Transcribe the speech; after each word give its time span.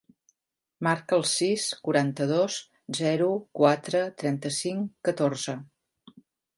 Marca 0.87 1.17
el 1.21 1.25
sis, 1.31 1.65
quaranta-dos, 1.89 2.57
zero, 3.03 3.31
quatre, 3.63 4.05
trenta-cinc, 4.25 4.93
catorze. 5.11 5.61